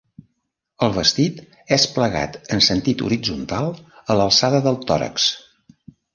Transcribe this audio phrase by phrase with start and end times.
[0.85, 1.43] El vestit
[1.77, 3.71] és plegat en sentit horitzontal
[4.15, 5.31] a l'alçada del tòrax.